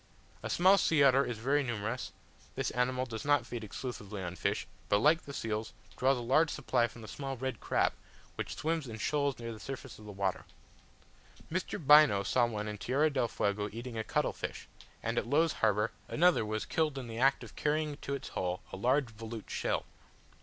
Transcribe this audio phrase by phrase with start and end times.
[0.41, 2.11] A small sea otter is very numerous;
[2.55, 6.49] this animal does not feed exclusively on fish, but, like the seals, draws a large
[6.49, 7.93] supply from a small red crab,
[8.33, 10.45] which swims in shoals near the surface of the water.
[11.51, 11.77] Mr.
[11.77, 14.67] Bynoe saw one in Tierra del Fuego eating a cuttle fish;
[15.03, 18.63] and at Low's Harbour, another was killed in the act of carrying to its hole
[18.73, 19.85] a large volute shell.